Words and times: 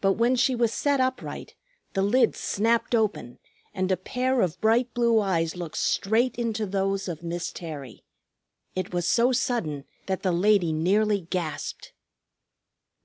But 0.00 0.12
when 0.12 0.36
she 0.36 0.54
was 0.54 0.72
set 0.72 1.00
upright 1.00 1.56
the 1.94 2.02
lids 2.02 2.38
snapped 2.38 2.94
open 2.94 3.40
and 3.74 3.90
a 3.90 3.96
pair 3.96 4.40
of 4.40 4.60
bright 4.60 4.94
blue 4.94 5.18
eyes 5.18 5.56
looked 5.56 5.78
straight 5.78 6.36
into 6.36 6.64
those 6.64 7.08
of 7.08 7.24
Miss 7.24 7.50
Terry. 7.50 8.04
It 8.76 8.94
was 8.94 9.04
so 9.08 9.32
sudden 9.32 9.84
that 10.06 10.22
the 10.22 10.30
lady 10.30 10.72
nearly 10.72 11.22
gasped. 11.22 11.92